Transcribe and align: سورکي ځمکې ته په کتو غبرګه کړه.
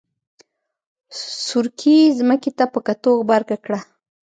سورکي 1.45 1.97
ځمکې 2.19 2.51
ته 2.57 2.65
په 2.73 2.79
کتو 2.87 3.11
غبرګه 3.19 3.57
کړه. 3.65 3.79